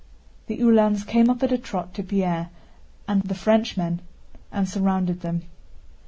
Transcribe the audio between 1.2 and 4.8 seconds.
up at a trot to Pierre and the Frenchman and